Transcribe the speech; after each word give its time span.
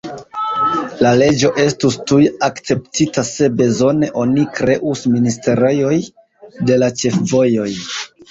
La 1.05 1.09
leĝo 1.17 1.49
estus 1.63 1.97
tuj 2.11 2.21
akceptita: 2.47 3.25
se 3.27 3.49
bezone, 3.59 4.09
oni 4.23 4.47
kreus 4.59 5.05
ministrejon 5.17 6.03
de 6.71 6.79
la 6.85 6.93
ĉefvojoj. 7.03 7.71